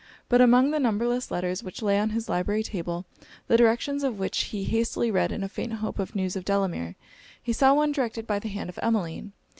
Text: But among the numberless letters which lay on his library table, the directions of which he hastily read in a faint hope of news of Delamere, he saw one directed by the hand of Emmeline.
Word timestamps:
But 0.29 0.41
among 0.41 0.71
the 0.71 0.79
numberless 0.79 1.29
letters 1.29 1.61
which 1.61 1.83
lay 1.83 1.99
on 1.99 2.09
his 2.09 2.27
library 2.27 2.63
table, 2.63 3.05
the 3.45 3.55
directions 3.55 4.03
of 4.03 4.17
which 4.17 4.45
he 4.45 4.63
hastily 4.63 5.11
read 5.11 5.31
in 5.31 5.43
a 5.43 5.47
faint 5.47 5.73
hope 5.73 5.99
of 5.99 6.15
news 6.15 6.35
of 6.35 6.43
Delamere, 6.43 6.95
he 7.39 7.53
saw 7.53 7.75
one 7.75 7.91
directed 7.91 8.25
by 8.25 8.39
the 8.39 8.49
hand 8.49 8.69
of 8.71 8.79
Emmeline. 8.81 9.33